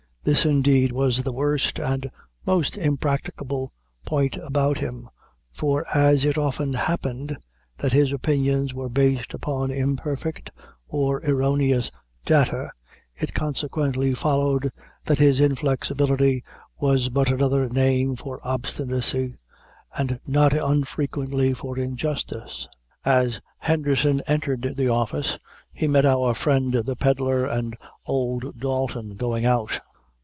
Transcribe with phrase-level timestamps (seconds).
[0.23, 2.11] This, indeed, was the worst and
[2.45, 3.73] most impracticable
[4.05, 5.09] point about him;
[5.51, 7.35] for as it often happened
[7.79, 10.51] that his opinions were based upon imperfect
[10.87, 11.89] or erroneous
[12.23, 12.69] data,
[13.15, 14.71] it consequently followed
[15.05, 16.43] that his inflexibility
[16.79, 19.33] was but another name for obstinacy,
[19.97, 22.67] and not unfrequently for injustice.
[23.03, 25.39] As Henderson entered the office,
[25.73, 27.75] he met our friend the pedlar and
[28.05, 29.79] old Dalton going out.